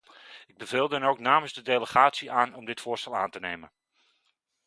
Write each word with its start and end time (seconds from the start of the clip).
Ik 0.47 0.57
beveel 0.57 0.87
dan 0.89 1.03
ook 1.03 1.19
namens 1.19 1.53
de 1.53 1.61
delegatie 1.61 2.31
aan 2.31 2.53
om 2.55 2.65
dit 2.65 2.81
voorstel 2.81 3.15
aan 3.15 3.29
te 3.31 3.39
nemen. 3.39 3.71